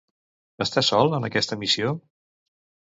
Està 0.65 0.83
sol 0.89 1.13
en 1.19 1.29
aquesta 1.31 1.59
missió? 1.67 1.95